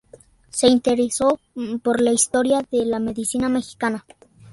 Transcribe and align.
Se 0.49 0.65
interesó 0.67 1.39
por 1.83 2.01
la 2.01 2.11
historia 2.11 2.65
de 2.71 2.85
la 2.85 2.97
medicina 2.97 3.49
mexicana. 3.49 4.03